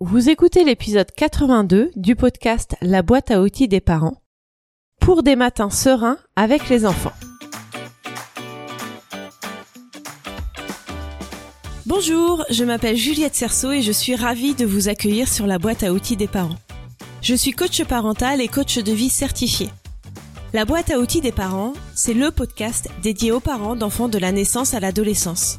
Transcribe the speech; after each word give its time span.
Vous 0.00 0.30
écoutez 0.30 0.62
l'épisode 0.62 1.10
82 1.10 1.90
du 1.96 2.14
podcast 2.14 2.76
La 2.82 3.02
boîte 3.02 3.32
à 3.32 3.42
outils 3.42 3.66
des 3.66 3.80
parents 3.80 4.22
pour 5.00 5.24
des 5.24 5.34
matins 5.34 5.70
sereins 5.70 6.18
avec 6.36 6.68
les 6.68 6.86
enfants. 6.86 7.12
Bonjour, 11.84 12.44
je 12.48 12.62
m'appelle 12.62 12.96
Juliette 12.96 13.34
Cerceau 13.34 13.72
et 13.72 13.82
je 13.82 13.90
suis 13.90 14.14
ravie 14.14 14.54
de 14.54 14.64
vous 14.64 14.88
accueillir 14.88 15.26
sur 15.26 15.48
la 15.48 15.58
boîte 15.58 15.82
à 15.82 15.92
outils 15.92 16.16
des 16.16 16.28
parents. 16.28 16.60
Je 17.20 17.34
suis 17.34 17.50
coach 17.50 17.82
parental 17.82 18.40
et 18.40 18.46
coach 18.46 18.78
de 18.78 18.92
vie 18.92 19.10
certifié. 19.10 19.68
La 20.52 20.64
boîte 20.64 20.92
à 20.92 21.00
outils 21.00 21.22
des 21.22 21.32
parents, 21.32 21.72
c'est 21.96 22.14
le 22.14 22.30
podcast 22.30 22.88
dédié 23.02 23.32
aux 23.32 23.40
parents 23.40 23.74
d'enfants 23.74 24.08
de 24.08 24.18
la 24.18 24.30
naissance 24.30 24.74
à 24.74 24.80
l'adolescence. 24.80 25.58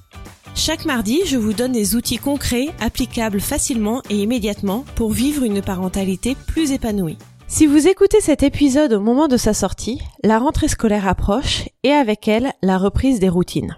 Chaque 0.56 0.86
mardi, 0.86 1.22
je 1.26 1.38
vous 1.38 1.54
donne 1.54 1.72
des 1.72 1.96
outils 1.96 2.18
concrets, 2.18 2.70
applicables 2.80 3.40
facilement 3.40 4.02
et 4.10 4.18
immédiatement 4.18 4.84
pour 4.96 5.12
vivre 5.12 5.44
une 5.44 5.62
parentalité 5.62 6.36
plus 6.48 6.72
épanouie. 6.72 7.18
Si 7.48 7.66
vous 7.66 7.88
écoutez 7.88 8.22
cet 8.22 8.44
épisode 8.44 8.94
au 8.94 9.00
moment 9.00 9.28
de 9.28 9.38
sa 9.38 9.54
sortie, 9.54 10.00
la 10.24 10.38
rentrée 10.38 10.68
scolaire 10.68 11.08
approche 11.08 11.68
et 11.84 11.92
avec 11.92 12.28
elle 12.28 12.54
la 12.62 12.78
reprise 12.78 13.20
des 13.20 13.30
routines. 13.30 13.78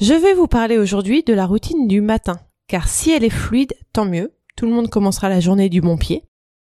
Je 0.00 0.14
vais 0.14 0.34
vous 0.34 0.48
parler 0.48 0.78
aujourd'hui 0.78 1.22
de 1.22 1.34
la 1.34 1.46
routine 1.46 1.86
du 1.86 2.00
matin, 2.00 2.40
car 2.66 2.88
si 2.88 3.10
elle 3.10 3.24
est 3.24 3.30
fluide, 3.30 3.74
tant 3.92 4.06
mieux, 4.06 4.32
tout 4.56 4.66
le 4.66 4.72
monde 4.72 4.88
commencera 4.88 5.28
la 5.28 5.40
journée 5.40 5.68
du 5.68 5.80
bon 5.80 5.98
pied. 5.98 6.24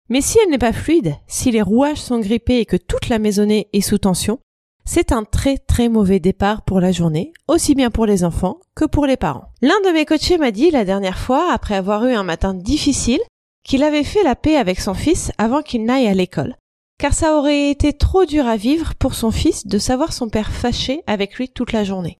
Mais 0.09 0.21
si 0.21 0.39
elle 0.43 0.51
n'est 0.51 0.59
pas 0.59 0.73
fluide, 0.73 1.15
si 1.27 1.51
les 1.51 1.63
rouages 1.63 2.01
sont 2.01 2.19
grippés 2.19 2.59
et 2.59 2.67
que 2.67 2.77
toute 2.77 3.09
la 3.09 3.19
maisonnée 3.19 3.69
est 3.73 3.81
sous 3.81 3.99
tension, 3.99 4.41
c'est 4.85 5.13
un 5.13 5.25
très 5.25 5.59
très 5.59 5.89
mauvais 5.89 6.21
départ 6.21 6.63
pour 6.63 6.81
la 6.81 6.93
journée, 6.93 7.33
aussi 7.49 7.75
bien 7.75 7.91
pour 7.91 8.07
les 8.07 8.25
enfants 8.25 8.59
que 8.75 8.85
pour 8.85 9.07
les 9.07 9.17
parents. 9.17 9.53
L'un 9.61 9.81
de 9.85 9.93
mes 9.93 10.05
coachés 10.05 10.39
m'a 10.39 10.51
dit 10.51 10.71
la 10.71 10.85
dernière 10.85 11.19
fois, 11.19 11.53
après 11.53 11.77
avoir 11.77 12.05
eu 12.07 12.15
un 12.15 12.25
matin 12.25 12.55
difficile, 12.55 13.21
qu'il 13.65 13.85
avait 13.85 14.05
fait 14.05 14.25
la 14.25 14.35
paix 14.35 14.57
avec 14.57 14.81
son 14.81 14.95
fils 14.95 15.31
avant 15.39 15.63
qu'il 15.63 15.85
n'aille 15.85 16.09
à 16.09 16.15
l'école. 16.15 16.57
Car 16.99 17.15
ça 17.15 17.37
aurait 17.37 17.71
été 17.71 17.93
trop 17.93 18.25
dur 18.25 18.47
à 18.47 18.57
vivre 18.57 18.95
pour 18.97 19.15
son 19.15 19.31
fils 19.31 19.67
de 19.67 19.79
savoir 19.79 20.13
son 20.13 20.29
père 20.29 20.53
fâché 20.53 21.03
avec 21.07 21.35
lui 21.37 21.49
toute 21.49 21.73
la 21.73 21.85
journée. 21.85 22.19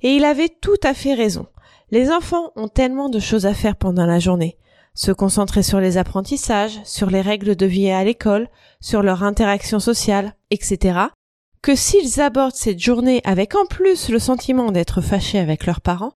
Et 0.00 0.16
il 0.16 0.24
avait 0.24 0.48
tout 0.48 0.76
à 0.82 0.94
fait 0.94 1.14
raison. 1.14 1.46
Les 1.90 2.10
enfants 2.10 2.52
ont 2.56 2.68
tellement 2.68 3.08
de 3.08 3.18
choses 3.18 3.46
à 3.46 3.54
faire 3.54 3.76
pendant 3.76 4.06
la 4.06 4.18
journée. 4.18 4.56
Se 4.94 5.12
concentrer 5.12 5.62
sur 5.62 5.80
les 5.80 5.96
apprentissages, 5.96 6.80
sur 6.84 7.10
les 7.10 7.20
règles 7.20 7.56
de 7.56 7.66
vie 7.66 7.90
à 7.90 8.04
l'école, 8.04 8.48
sur 8.80 9.02
leur 9.02 9.22
interaction 9.22 9.80
sociale, 9.80 10.34
etc 10.50 11.08
que 11.62 11.74
s'ils 11.74 12.20
abordent 12.20 12.54
cette 12.54 12.78
journée 12.78 13.20
avec 13.24 13.54
en 13.54 13.66
plus 13.66 14.08
le 14.08 14.18
sentiment 14.18 14.72
d'être 14.72 15.00
fâchés 15.00 15.38
avec 15.38 15.66
leurs 15.66 15.80
parents, 15.80 16.12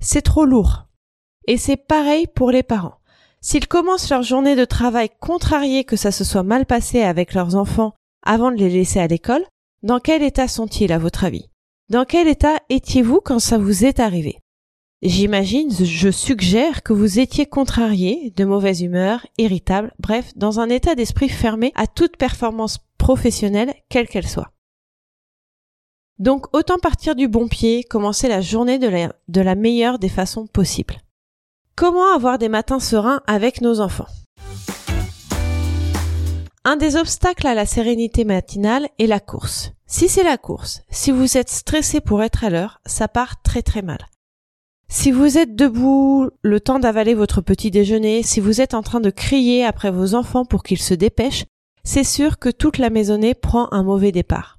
c'est 0.00 0.22
trop 0.22 0.44
lourd. 0.44 0.86
Et 1.46 1.56
c'est 1.56 1.76
pareil 1.76 2.26
pour 2.26 2.50
les 2.50 2.62
parents. 2.62 2.98
S'ils 3.40 3.68
commencent 3.68 4.10
leur 4.10 4.22
journée 4.22 4.56
de 4.56 4.64
travail 4.64 5.08
contrariés 5.20 5.84
que 5.84 5.96
ça 5.96 6.10
se 6.10 6.24
soit 6.24 6.42
mal 6.42 6.66
passé 6.66 7.02
avec 7.02 7.34
leurs 7.34 7.54
enfants 7.54 7.92
avant 8.24 8.50
de 8.50 8.56
les 8.56 8.70
laisser 8.70 8.98
à 8.98 9.06
l'école, 9.06 9.44
dans 9.82 10.00
quel 10.00 10.22
état 10.22 10.48
sont-ils 10.48 10.92
à 10.92 10.98
votre 10.98 11.24
avis? 11.24 11.48
Dans 11.88 12.04
quel 12.04 12.26
état 12.26 12.58
étiez-vous 12.68 13.20
quand 13.20 13.38
ça 13.38 13.58
vous 13.58 13.84
est 13.84 14.00
arrivé? 14.00 14.40
J'imagine, 15.02 15.70
je 15.70 16.10
suggère 16.10 16.82
que 16.82 16.92
vous 16.92 17.20
étiez 17.20 17.46
contrarié, 17.46 18.32
de 18.34 18.44
mauvaise 18.44 18.80
humeur, 18.80 19.24
irritable, 19.38 19.94
bref, 20.00 20.32
dans 20.34 20.58
un 20.58 20.68
état 20.68 20.96
d'esprit 20.96 21.28
fermé 21.28 21.70
à 21.76 21.86
toute 21.86 22.16
performance 22.16 22.78
professionnelle, 22.98 23.74
quelle 23.88 24.08
qu'elle 24.08 24.26
soit. 24.26 24.55
Donc 26.18 26.46
autant 26.54 26.78
partir 26.78 27.14
du 27.14 27.28
bon 27.28 27.46
pied, 27.46 27.84
commencer 27.84 28.26
la 28.26 28.40
journée 28.40 28.78
de 28.78 29.40
la, 29.40 29.54
meilleure 29.54 29.98
des 29.98 30.08
façons 30.08 30.46
possibles. 30.46 31.02
Comment 31.74 32.14
avoir 32.14 32.38
des 32.38 32.48
matins 32.48 32.80
sereins 32.80 33.20
avec 33.26 33.60
nos 33.60 33.80
enfants? 33.80 34.06
Un 36.64 36.76
des 36.76 36.96
obstacles 36.96 37.46
à 37.46 37.54
la 37.54 37.66
sérénité 37.66 38.24
matinale 38.24 38.88
est 38.98 39.06
la 39.06 39.20
course. 39.20 39.72
Si 39.86 40.08
c'est 40.08 40.24
la 40.24 40.38
course, 40.38 40.80
si 40.90 41.10
vous 41.10 41.36
êtes 41.36 41.50
stressé 41.50 42.00
pour 42.00 42.22
être 42.22 42.44
à 42.44 42.50
l'heure, 42.50 42.80
ça 42.86 43.08
part 43.08 43.42
très 43.42 43.62
très 43.62 43.82
mal. 43.82 43.98
Si 44.88 45.10
vous 45.10 45.36
êtes 45.36 45.54
debout, 45.54 46.30
le 46.42 46.60
temps 46.60 46.78
d'avaler 46.78 47.14
votre 47.14 47.40
petit 47.40 47.70
déjeuner, 47.70 48.22
si 48.22 48.40
vous 48.40 48.60
êtes 48.60 48.72
en 48.72 48.82
train 48.82 49.00
de 49.00 49.10
crier 49.10 49.64
après 49.64 49.90
vos 49.90 50.14
enfants 50.14 50.44
pour 50.44 50.62
qu'ils 50.62 50.80
se 50.80 50.94
dépêchent, 50.94 51.44
c'est 51.84 52.04
sûr 52.04 52.38
que 52.38 52.48
toute 52.48 52.78
la 52.78 52.90
maisonnée 52.90 53.34
prend 53.34 53.68
un 53.72 53.82
mauvais 53.82 54.12
départ. 54.12 54.55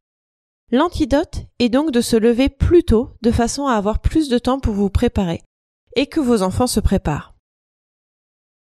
L'antidote 0.70 1.46
est 1.60 1.70
donc 1.70 1.92
de 1.92 2.02
se 2.02 2.18
lever 2.18 2.50
plus 2.50 2.84
tôt 2.84 3.12
de 3.22 3.32
façon 3.32 3.68
à 3.68 3.76
avoir 3.76 4.00
plus 4.00 4.28
de 4.28 4.38
temps 4.38 4.60
pour 4.60 4.74
vous 4.74 4.90
préparer 4.90 5.42
et 5.96 6.08
que 6.08 6.20
vos 6.20 6.42
enfants 6.42 6.68
se 6.68 6.82
préparent. 6.82 7.36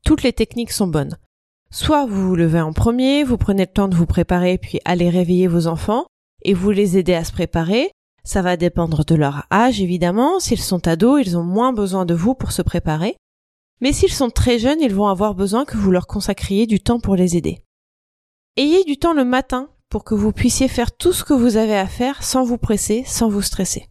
Toutes 0.05 0.23
les 0.23 0.31
techniques 0.31 0.71
sont 0.71 0.87
bonnes. 0.87 1.17
Soit 1.71 2.05
vous 2.05 2.29
vous 2.29 2.35
levez 2.37 2.61
en 2.61 2.71
premier, 2.71 3.25
vous 3.25 3.37
prenez 3.37 3.63
le 3.63 3.73
temps 3.73 3.89
de 3.89 3.95
vous 3.95 4.05
préparer 4.05 4.57
puis 4.57 4.79
allez 4.85 5.09
réveiller 5.09 5.47
vos 5.47 5.67
enfants 5.67 6.05
et 6.43 6.53
vous 6.53 6.71
les 6.71 6.97
aidez 6.97 7.15
à 7.15 7.25
se 7.25 7.33
préparer. 7.33 7.91
Ça 8.23 8.41
va 8.41 8.55
dépendre 8.55 9.03
de 9.03 9.15
leur 9.15 9.45
âge 9.51 9.81
évidemment. 9.81 10.39
S'ils 10.39 10.61
sont 10.61 10.87
ados, 10.87 11.21
ils 11.25 11.37
ont 11.37 11.43
moins 11.43 11.73
besoin 11.73 12.05
de 12.05 12.13
vous 12.13 12.33
pour 12.33 12.53
se 12.53 12.61
préparer. 12.61 13.17
Mais 13.81 13.91
s'ils 13.91 14.13
sont 14.13 14.29
très 14.29 14.57
jeunes, 14.57 14.81
ils 14.81 14.95
vont 14.95 15.07
avoir 15.07 15.35
besoin 15.35 15.65
que 15.65 15.75
vous 15.75 15.91
leur 15.91 16.07
consacriez 16.07 16.65
du 16.65 16.79
temps 16.79 17.01
pour 17.01 17.17
les 17.17 17.35
aider. 17.35 17.61
Ayez 18.55 18.85
du 18.85 18.97
temps 18.97 19.13
le 19.13 19.25
matin 19.25 19.69
pour 19.89 20.03
que 20.03 20.15
vous 20.15 20.31
puissiez 20.31 20.67
faire 20.67 20.95
tout 20.95 21.13
ce 21.13 21.23
que 21.23 21.33
vous 21.33 21.57
avez 21.57 21.75
à 21.75 21.87
faire 21.87 22.23
sans 22.23 22.43
vous 22.43 22.57
presser, 22.57 23.03
sans 23.05 23.29
vous 23.29 23.41
stresser. 23.41 23.89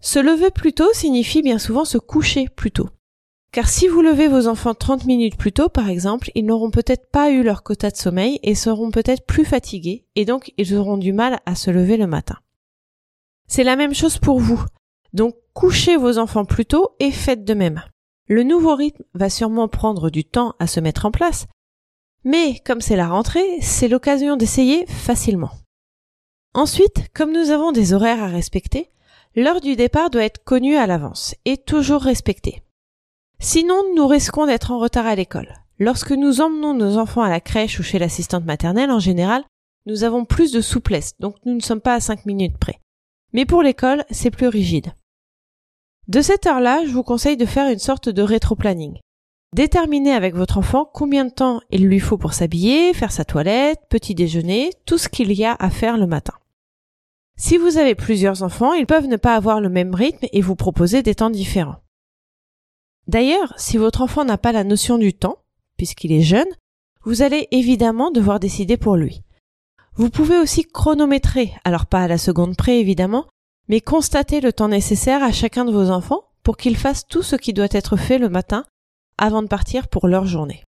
Se 0.00 0.18
lever 0.18 0.50
plus 0.50 0.72
tôt 0.72 0.92
signifie 0.92 1.42
bien 1.42 1.58
souvent 1.58 1.84
se 1.84 1.98
coucher 1.98 2.48
plus 2.48 2.70
tôt. 2.70 2.88
Car 3.52 3.68
si 3.68 3.88
vous 3.88 4.02
levez 4.02 4.28
vos 4.28 4.48
enfants 4.48 4.74
30 4.74 5.06
minutes 5.06 5.38
plus 5.38 5.52
tôt, 5.52 5.70
par 5.70 5.88
exemple, 5.88 6.30
ils 6.34 6.44
n'auront 6.44 6.70
peut-être 6.70 7.10
pas 7.10 7.30
eu 7.30 7.42
leur 7.42 7.62
quota 7.62 7.90
de 7.90 7.96
sommeil 7.96 8.38
et 8.42 8.54
seront 8.54 8.90
peut-être 8.90 9.24
plus 9.24 9.46
fatigués, 9.46 10.04
et 10.14 10.26
donc 10.26 10.52
ils 10.58 10.74
auront 10.74 10.98
du 10.98 11.14
mal 11.14 11.40
à 11.46 11.54
se 11.54 11.70
lever 11.70 11.96
le 11.96 12.06
matin. 12.06 12.36
C'est 13.48 13.64
la 13.64 13.76
même 13.76 13.94
chose 13.94 14.18
pour 14.18 14.40
vous. 14.40 14.62
Donc 15.14 15.34
couchez 15.54 15.96
vos 15.96 16.18
enfants 16.18 16.44
plus 16.44 16.66
tôt 16.66 16.90
et 17.00 17.10
faites 17.10 17.44
de 17.44 17.54
même. 17.54 17.82
Le 18.28 18.42
nouveau 18.42 18.74
rythme 18.74 19.04
va 19.14 19.30
sûrement 19.30 19.68
prendre 19.68 20.10
du 20.10 20.24
temps 20.24 20.54
à 20.58 20.66
se 20.66 20.80
mettre 20.80 21.06
en 21.06 21.10
place, 21.10 21.46
mais 22.26 22.58
comme 22.66 22.80
c'est 22.80 22.96
la 22.96 23.08
rentrée, 23.08 23.60
c'est 23.62 23.86
l'occasion 23.86 24.36
d'essayer 24.36 24.84
facilement. 24.86 25.52
Ensuite, 26.54 27.08
comme 27.14 27.32
nous 27.32 27.50
avons 27.50 27.70
des 27.70 27.92
horaires 27.92 28.22
à 28.22 28.26
respecter, 28.26 28.90
l'heure 29.36 29.60
du 29.60 29.76
départ 29.76 30.10
doit 30.10 30.24
être 30.24 30.42
connue 30.42 30.74
à 30.74 30.88
l'avance 30.88 31.36
et 31.44 31.56
toujours 31.56 32.02
respectée. 32.02 32.64
Sinon, 33.38 33.80
nous 33.94 34.08
risquons 34.08 34.46
d'être 34.46 34.72
en 34.72 34.80
retard 34.80 35.06
à 35.06 35.14
l'école. 35.14 35.54
Lorsque 35.78 36.10
nous 36.10 36.40
emmenons 36.40 36.74
nos 36.74 36.98
enfants 36.98 37.22
à 37.22 37.28
la 37.28 37.40
crèche 37.40 37.78
ou 37.78 37.84
chez 37.84 38.00
l'assistante 38.00 38.44
maternelle, 38.44 38.90
en 38.90 38.98
général, 38.98 39.44
nous 39.86 40.02
avons 40.02 40.24
plus 40.24 40.50
de 40.50 40.60
souplesse, 40.60 41.12
donc 41.20 41.36
nous 41.44 41.54
ne 41.54 41.60
sommes 41.60 41.80
pas 41.80 41.94
à 41.94 42.00
5 42.00 42.26
minutes 42.26 42.58
près. 42.58 42.80
Mais 43.34 43.46
pour 43.46 43.62
l'école, 43.62 44.04
c'est 44.10 44.32
plus 44.32 44.48
rigide. 44.48 44.94
De 46.08 46.20
cette 46.20 46.46
heure-là, 46.46 46.84
je 46.86 46.90
vous 46.90 47.04
conseille 47.04 47.36
de 47.36 47.46
faire 47.46 47.70
une 47.70 47.78
sorte 47.78 48.08
de 48.08 48.22
rétro-planning. 48.22 48.98
Déterminez 49.54 50.12
avec 50.12 50.34
votre 50.34 50.58
enfant 50.58 50.88
combien 50.92 51.24
de 51.24 51.30
temps 51.30 51.60
il 51.70 51.86
lui 51.86 52.00
faut 52.00 52.18
pour 52.18 52.34
s'habiller, 52.34 52.92
faire 52.92 53.12
sa 53.12 53.24
toilette, 53.24 53.80
petit 53.88 54.14
déjeuner, 54.14 54.70
tout 54.84 54.98
ce 54.98 55.08
qu'il 55.08 55.32
y 55.32 55.44
a 55.44 55.56
à 55.58 55.70
faire 55.70 55.96
le 55.96 56.06
matin. 56.06 56.34
Si 57.38 57.56
vous 57.56 57.76
avez 57.76 57.94
plusieurs 57.94 58.42
enfants, 58.42 58.72
ils 58.72 58.86
peuvent 58.86 59.06
ne 59.06 59.16
pas 59.16 59.36
avoir 59.36 59.60
le 59.60 59.68
même 59.68 59.94
rythme 59.94 60.26
et 60.32 60.40
vous 60.40 60.56
proposer 60.56 61.02
des 61.02 61.14
temps 61.14 61.30
différents. 61.30 61.82
D'ailleurs, 63.06 63.54
si 63.56 63.76
votre 63.76 64.02
enfant 64.02 64.24
n'a 64.24 64.38
pas 64.38 64.52
la 64.52 64.64
notion 64.64 64.98
du 64.98 65.14
temps, 65.14 65.38
puisqu'il 65.76 66.12
est 66.12 66.22
jeune, 66.22 66.48
vous 67.04 67.22
allez 67.22 67.46
évidemment 67.52 68.10
devoir 68.10 68.40
décider 68.40 68.76
pour 68.76 68.96
lui. 68.96 69.22
Vous 69.94 70.10
pouvez 70.10 70.38
aussi 70.38 70.64
chronométrer, 70.64 71.54
alors 71.64 71.86
pas 71.86 72.02
à 72.02 72.08
la 72.08 72.18
seconde 72.18 72.56
près 72.56 72.80
évidemment, 72.80 73.26
mais 73.68 73.80
constater 73.80 74.40
le 74.40 74.52
temps 74.52 74.68
nécessaire 74.68 75.22
à 75.22 75.32
chacun 75.32 75.64
de 75.64 75.72
vos 75.72 75.90
enfants 75.90 76.24
pour 76.42 76.56
qu'ils 76.56 76.76
fassent 76.76 77.06
tout 77.06 77.22
ce 77.22 77.36
qui 77.36 77.52
doit 77.52 77.68
être 77.70 77.96
fait 77.96 78.18
le 78.18 78.28
matin 78.28 78.64
avant 79.18 79.42
de 79.42 79.48
partir 79.48 79.88
pour 79.88 80.08
leur 80.08 80.26
journée. 80.26 80.64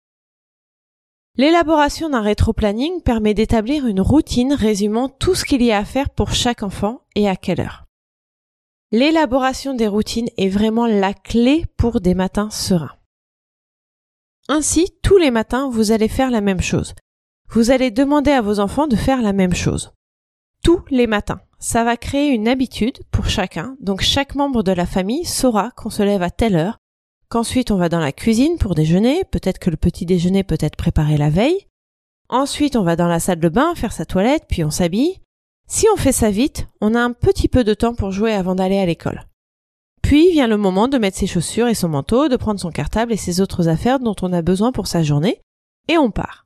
L'élaboration 1.38 2.10
d'un 2.10 2.22
rétro-planning 2.22 3.02
permet 3.02 3.34
d'établir 3.34 3.88
une 3.88 4.00
routine 4.00 4.54
résumant 4.54 5.10
tout 5.10 5.36
ce 5.36 5.44
qu'il 5.44 5.62
y 5.62 5.72
a 5.72 5.78
à 5.78 5.86
faire 5.86 6.10
pour 6.10 6.34
chaque 6.34 6.64
enfant 6.64 7.02
et 7.16 7.28
à 7.28 7.36
quelle 7.36 7.60
heure. 7.60 7.84
L'élaboration 8.92 9.74
des 9.74 9.88
routines 9.88 10.30
est 10.38 10.48
vraiment 10.48 10.88
la 10.88 11.14
clé 11.14 11.66
pour 11.76 12.00
des 12.00 12.14
matins 12.14 12.50
sereins. 12.50 12.96
Ainsi, 14.48 14.94
tous 15.02 15.18
les 15.18 15.32
matins, 15.32 15.70
vous 15.70 15.92
allez 15.92 16.08
faire 16.08 16.32
la 16.32 16.40
même 16.40 16.62
chose. 16.62 16.94
Vous 17.50 17.72
allez 17.72 17.92
demander 17.92 18.32
à 18.32 18.42
vos 18.42 18.60
enfants 18.60 18.88
de 18.88 18.96
faire 18.96 19.22
la 19.22 19.34
même 19.34 19.56
chose. 19.56 19.92
Tous 20.64 20.84
les 20.90 21.08
matins. 21.08 21.42
Ça 21.60 21.84
va 21.84 21.98
créer 21.98 22.30
une 22.30 22.48
habitude 22.48 23.00
pour 23.12 23.28
chacun, 23.28 23.76
donc 23.80 24.02
chaque 24.02 24.36
membre 24.36 24.62
de 24.62 24.72
la 24.72 24.86
famille 24.86 25.26
saura 25.26 25.72
qu'on 25.72 25.90
se 25.90 26.04
lève 26.04 26.22
à 26.22 26.30
telle 26.30 26.56
heure 26.56 26.78
qu'ensuite 27.30 27.72
on 27.72 27.78
va 27.78 27.90
dans 27.90 28.00
la 28.00 28.12
cuisine 28.12 28.58
pour 28.58 28.76
déjeuner, 28.76 29.24
peut-être 29.26 29.60
que 29.60 29.70
le 29.70 29.78
petit 29.78 30.06
déjeuner 30.06 30.44
peut 30.44 30.58
être 30.60 30.76
préparé 30.76 31.18
la 31.18 31.30
veille. 31.30 31.68
Ensuite 32.30 32.76
on 32.76 32.84
va 32.84 32.96
dans 32.96 33.08
la 33.08 33.20
salle 33.20 33.40
de 33.40 33.50
bain 33.50 33.76
faire 33.76 33.94
sa 33.94 34.06
toilette, 34.06 34.46
puis 34.48 34.64
on 34.64 34.72
s'habille. 34.72 35.20
Si 35.68 35.88
on 35.94 35.98
fait 35.98 36.12
ça 36.12 36.30
vite, 36.30 36.68
on 36.82 36.94
a 36.94 37.02
un 37.02 37.12
petit 37.12 37.48
peu 37.48 37.64
de 37.64 37.74
temps 37.74 37.96
pour 37.96 38.12
jouer 38.12 38.34
avant 38.34 38.56
d'aller 38.56 38.78
à 38.78 38.86
l'école. 38.86 39.26
Puis 40.02 40.32
vient 40.32 40.48
le 40.48 40.58
moment 40.58 40.88
de 40.88 41.00
mettre 41.00 41.18
ses 41.18 41.26
chaussures 41.26 41.68
et 41.68 41.74
son 41.74 41.90
manteau, 41.90 42.28
de 42.28 42.38
prendre 42.38 42.60
son 42.60 42.70
cartable 42.70 43.12
et 43.12 43.18
ses 43.18 43.42
autres 43.42 43.68
affaires 43.68 44.00
dont 44.00 44.16
on 44.22 44.34
a 44.34 44.44
besoin 44.44 44.72
pour 44.72 44.86
sa 44.86 45.02
journée, 45.02 45.42
et 45.88 45.98
on 45.98 46.12
part. 46.12 46.46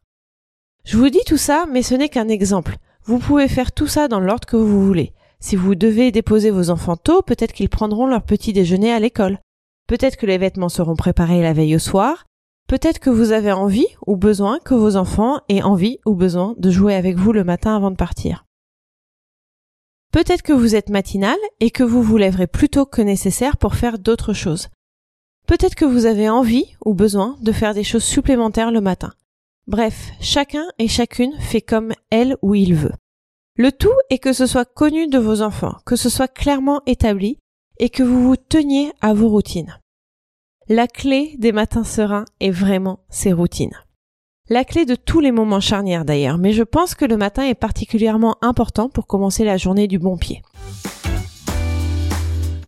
Je 0.86 0.98
vous 0.98 1.10
dis 1.10 1.24
tout 1.26 1.38
ça, 1.38 1.66
mais 1.70 1.84
ce 1.84 1.96
n'est 1.96 2.08
qu'un 2.08 2.30
exemple. 2.30 2.78
Vous 3.04 3.20
pouvez 3.20 3.48
faire 3.48 3.74
tout 3.74 3.88
ça 3.88 4.08
dans 4.08 4.22
l'ordre 4.22 4.48
que 4.48 4.56
vous 4.56 4.86
voulez. 4.86 5.14
Si 5.42 5.56
vous 5.56 5.76
devez 5.76 6.12
déposer 6.12 6.52
vos 6.52 6.70
enfants 6.70 6.98
tôt, 6.98 7.22
peut-être 7.22 7.54
qu'ils 7.54 7.70
prendront 7.70 8.08
leur 8.08 8.24
petit 8.24 8.54
déjeuner 8.54 8.92
à 8.92 9.00
l'école. 9.00 9.40
Peut-être 9.90 10.18
que 10.18 10.28
les 10.28 10.38
vêtements 10.38 10.70
seront 10.70 10.96
préparés 10.96 11.42
la 11.42 11.52
veille 11.52 11.76
au 11.76 11.80
soir. 11.80 12.28
Peut-être 12.68 13.00
que 13.00 13.10
vous 13.10 13.32
avez 13.32 13.52
envie 13.52 13.88
ou 14.06 14.18
besoin 14.18 14.60
que 14.60 14.76
vos 14.76 14.96
enfants 14.96 15.42
aient 15.50 15.64
envie 15.64 15.98
ou 16.06 16.14
besoin 16.14 16.54
de 16.60 16.70
jouer 16.70 16.94
avec 16.94 17.18
vous 17.18 17.32
le 17.32 17.44
matin 17.44 17.76
avant 17.76 17.90
de 17.90 17.96
partir. 17.96 18.46
Peut-être 20.12 20.44
que 20.44 20.54
vous 20.54 20.76
êtes 20.76 20.90
matinal 20.90 21.38
et 21.60 21.72
que 21.72 21.82
vous 21.82 22.04
vous 22.04 22.18
lèverez 22.18 22.46
plus 22.46 22.70
tôt 22.70 22.86
que 22.86 23.02
nécessaire 23.02 23.58
pour 23.58 23.74
faire 23.74 23.98
d'autres 23.98 24.34
choses. 24.34 24.68
Peut-être 25.48 25.74
que 25.74 25.86
vous 25.86 26.06
avez 26.06 26.30
envie 26.30 26.76
ou 26.86 26.94
besoin 26.94 27.36
de 27.42 27.52
faire 27.52 27.74
des 27.74 27.84
choses 27.84 28.04
supplémentaires 28.04 28.70
le 28.70 28.82
matin. 28.82 29.12
Bref, 29.66 30.12
chacun 30.22 30.68
et 30.78 30.88
chacune 30.88 31.34
fait 31.40 31.62
comme 31.62 31.94
elle 32.12 32.38
ou 32.44 32.54
il 32.54 32.76
veut. 32.76 32.94
Le 33.56 33.72
tout 33.72 33.98
est 34.12 34.20
que 34.20 34.34
ce 34.34 34.46
soit 34.46 34.72
connu 34.72 35.08
de 35.08 35.18
vos 35.18 35.42
enfants, 35.42 35.78
que 35.84 35.96
ce 35.96 36.10
soit 36.10 36.28
clairement 36.28 36.84
établi 36.86 37.40
et 37.80 37.90
que 37.90 38.04
vous 38.04 38.24
vous 38.24 38.36
teniez 38.36 38.92
à 39.02 39.14
vos 39.14 39.30
routines. 39.30 39.80
La 40.68 40.88
clé 40.88 41.36
des 41.40 41.52
matins 41.52 41.84
sereins 41.84 42.26
est 42.40 42.52
vraiment 42.52 43.00
ces 43.10 43.34
routines. 43.34 43.76
La 44.50 44.64
clé 44.66 44.86
de 44.86 44.96
tous 44.96 45.20
les 45.20 45.32
moments 45.32 45.60
charnières 45.60 46.06
d'ailleurs, 46.06 46.38
mais 46.38 46.54
je 46.54 46.64
pense 46.64 46.96
que 46.96 47.06
le 47.06 47.18
matin 47.18 47.44
est 47.44 47.56
particulièrement 47.56 48.38
important 48.42 48.90
pour 48.90 49.08
commencer 49.08 49.46
la 49.46 49.58
journée 49.58 49.88
du 49.88 50.00
bon 50.00 50.18
pied. 50.18 50.42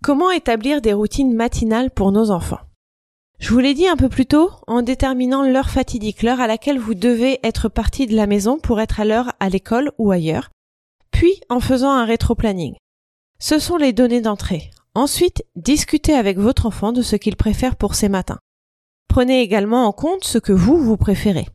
Comment 0.03 0.31
établir 0.31 0.81
des 0.81 0.93
routines 0.93 1.33
matinales 1.35 1.91
pour 1.91 2.11
nos 2.11 2.31
enfants? 2.31 2.59
Je 3.39 3.51
vous 3.51 3.59
l'ai 3.59 3.73
dit 3.73 3.87
un 3.87 3.97
peu 3.97 4.09
plus 4.09 4.27
tôt, 4.27 4.51
en 4.67 4.83
déterminant 4.83 5.41
l'heure 5.41 5.71
fatidique, 5.71 6.21
l'heure 6.21 6.39
à 6.39 6.47
laquelle 6.47 6.77
vous 6.77 6.93
devez 6.93 7.39
être 7.43 7.69
parti 7.69 8.05
de 8.05 8.15
la 8.15 8.27
maison 8.27 8.59
pour 8.59 8.79
être 8.79 8.99
à 8.99 9.05
l'heure 9.05 9.31
à 9.39 9.49
l'école 9.49 9.91
ou 9.97 10.11
ailleurs, 10.11 10.49
puis 11.11 11.41
en 11.49 11.59
faisant 11.59 11.91
un 11.91 12.05
rétro-planning. 12.05 12.75
Ce 13.39 13.57
sont 13.57 13.77
les 13.77 13.93
données 13.93 14.21
d'entrée. 14.21 14.69
Ensuite, 14.93 15.45
discutez 15.55 16.13
avec 16.13 16.37
votre 16.37 16.65
enfant 16.65 16.91
de 16.91 17.01
ce 17.01 17.15
qu'il 17.15 17.37
préfère 17.37 17.77
pour 17.77 17.95
ses 17.95 18.09
matins. 18.09 18.39
Prenez 19.07 19.41
également 19.41 19.85
en 19.85 19.93
compte 19.93 20.25
ce 20.25 20.37
que 20.37 20.51
vous, 20.51 20.77
vous 20.77 20.97
préférez. 20.97 21.47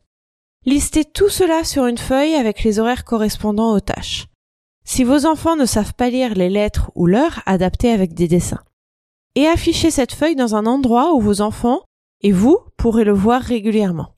Listez 0.65 1.05
tout 1.05 1.29
cela 1.29 1.63
sur 1.63 1.85
une 1.85 1.99
feuille 1.99 2.33
avec 2.33 2.63
les 2.63 2.79
horaires 2.79 3.05
correspondant 3.05 3.73
aux 3.73 3.79
tâches. 3.79 4.27
Si 4.85 5.03
vos 5.03 5.27
enfants 5.27 5.55
ne 5.55 5.65
savent 5.65 5.93
pas 5.93 6.09
lire 6.09 6.33
les 6.33 6.49
lettres 6.49 6.91
ou 6.95 7.05
l'heure, 7.05 7.41
adaptez 7.45 7.91
avec 7.91 8.15
des 8.15 8.27
dessins. 8.27 8.63
Et 9.35 9.47
affichez 9.47 9.91
cette 9.91 10.13
feuille 10.13 10.35
dans 10.35 10.55
un 10.55 10.65
endroit 10.65 11.13
où 11.13 11.21
vos 11.21 11.41
enfants 11.41 11.81
et 12.21 12.31
vous 12.31 12.57
pourrez 12.75 13.03
le 13.03 13.13
voir 13.13 13.41
régulièrement. 13.41 14.15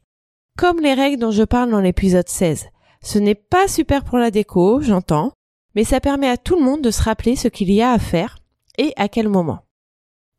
Comme 0.57 0.79
les 0.79 0.93
règles 0.93 1.19
dont 1.19 1.31
je 1.31 1.43
parle 1.43 1.71
dans 1.71 1.81
l'épisode 1.81 2.29
16. 2.29 2.69
Ce 3.01 3.19
n'est 3.19 3.35
pas 3.35 3.67
super 3.67 4.05
pour 4.05 4.17
la 4.17 4.31
déco, 4.31 4.81
j'entends, 4.81 5.33
mais 5.75 5.83
ça 5.83 5.99
permet 5.99 6.29
à 6.29 6.37
tout 6.37 6.55
le 6.55 6.63
monde 6.63 6.81
de 6.81 6.91
se 6.91 7.03
rappeler 7.03 7.35
ce 7.35 7.49
qu'il 7.49 7.71
y 7.71 7.81
a 7.81 7.91
à 7.91 7.99
faire 7.99 8.38
et 8.79 8.93
à 8.95 9.07
quel 9.07 9.29
moment. 9.29 9.59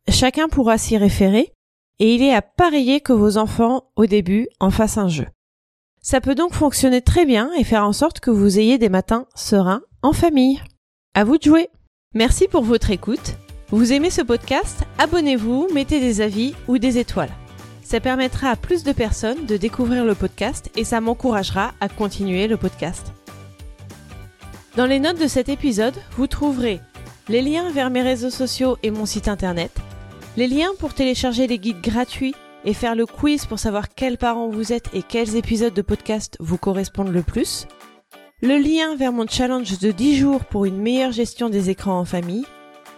Chacun 0.08 0.48
pourra 0.48 0.78
s'y 0.78 0.96
référer 0.96 1.52
et 2.00 2.14
il 2.14 2.22
est 2.22 2.34
à 2.34 2.42
parier 2.42 3.00
que 3.00 3.12
vos 3.12 3.37
enfants, 3.37 3.84
au 3.94 4.06
début, 4.06 4.48
en 4.58 4.70
fassent 4.70 4.98
un 4.98 5.08
jeu. 5.08 5.26
Ça 6.02 6.22
peut 6.22 6.34
donc 6.34 6.54
fonctionner 6.54 7.02
très 7.02 7.26
bien 7.26 7.52
et 7.58 7.64
faire 7.64 7.84
en 7.84 7.92
sorte 7.92 8.20
que 8.20 8.31
vous 8.31 8.58
ayez 8.58 8.78
des 8.78 8.88
matins 8.88 9.26
sereins 9.34 9.82
en 10.02 10.14
famille. 10.14 10.60
À 11.14 11.25
vous 11.25 11.37
de 11.37 11.42
jouer. 11.42 11.69
Merci 12.14 12.48
pour 12.48 12.62
votre 12.62 12.90
écoute. 12.90 13.37
Vous 13.69 13.92
aimez 13.92 14.08
ce 14.10 14.22
podcast? 14.22 14.84
Abonnez-vous, 14.98 15.69
mettez 15.75 16.00
des 16.00 16.22
avis 16.22 16.54
ou 16.66 16.78
des 16.78 16.98
étoiles. 16.98 17.32
Ça 17.82 18.00
permettra 18.00 18.48
à 18.48 18.56
plus 18.56 18.82
de 18.82 18.92
personnes 18.92 19.44
de 19.44 19.58
découvrir 19.58 20.04
le 20.04 20.14
podcast 20.14 20.70
et 20.76 20.84
ça 20.84 21.02
m'encouragera 21.02 21.75
à 21.81 21.88
continuer 21.90 22.48
le 22.48 22.56
podcast. 22.56 23.12
Dans 24.76 24.87
les 24.87 25.00
notes 25.00 25.20
de 25.20 25.26
cet 25.26 25.50
épisode, 25.50 25.96
vous 26.12 26.26
trouverez 26.26 26.81
les 27.30 27.42
liens 27.42 27.70
vers 27.70 27.90
mes 27.90 28.02
réseaux 28.02 28.28
sociaux 28.28 28.76
et 28.82 28.90
mon 28.90 29.06
site 29.06 29.28
internet, 29.28 29.70
les 30.36 30.48
liens 30.48 30.72
pour 30.80 30.94
télécharger 30.94 31.46
les 31.46 31.60
guides 31.60 31.80
gratuits 31.80 32.34
et 32.64 32.74
faire 32.74 32.96
le 32.96 33.06
quiz 33.06 33.46
pour 33.46 33.60
savoir 33.60 33.88
quels 33.88 34.18
parents 34.18 34.48
vous 34.48 34.72
êtes 34.72 34.92
et 34.94 35.02
quels 35.02 35.36
épisodes 35.36 35.72
de 35.72 35.80
podcast 35.80 36.36
vous 36.40 36.58
correspondent 36.58 37.12
le 37.12 37.22
plus, 37.22 37.68
le 38.42 38.58
lien 38.58 38.96
vers 38.96 39.12
mon 39.12 39.28
challenge 39.28 39.78
de 39.78 39.92
10 39.92 40.16
jours 40.16 40.44
pour 40.44 40.64
une 40.64 40.78
meilleure 40.78 41.12
gestion 41.12 41.50
des 41.50 41.70
écrans 41.70 42.00
en 42.00 42.04
famille, 42.04 42.46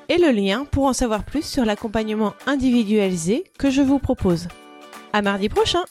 et 0.08 0.16
le 0.16 0.30
lien 0.30 0.64
pour 0.64 0.86
en 0.86 0.94
savoir 0.94 1.24
plus 1.24 1.44
sur 1.44 1.66
l'accompagnement 1.66 2.32
individualisé 2.46 3.44
que 3.58 3.68
je 3.68 3.82
vous 3.82 3.98
propose. 3.98 4.48
À 5.12 5.20
mardi 5.20 5.50
prochain! 5.50 5.84